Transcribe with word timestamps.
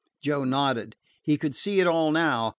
Joe 0.19 0.45
nodded. 0.45 0.95
He 1.21 1.37
could 1.37 1.53
see 1.53 1.79
it 1.79 1.85
all 1.85 2.09
now. 2.11 2.49